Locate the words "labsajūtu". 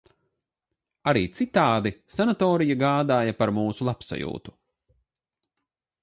3.89-4.55